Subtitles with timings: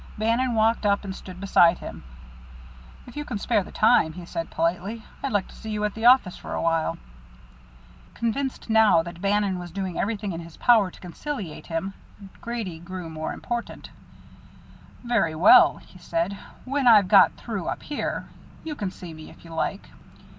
[0.17, 2.03] Bannon walked up and stood beside him.
[3.05, 5.93] "If you can spare the time," he said politely, "I'd like to see you at
[5.93, 6.97] the office for a while."
[8.15, 11.93] Convinced now that Bannon was doing everything in his power to conciliate him,
[12.41, 13.91] Grady grew more important
[15.03, 18.27] "Very well," he said; "when I've got through up here,
[18.63, 19.87] ye can see me if ye like."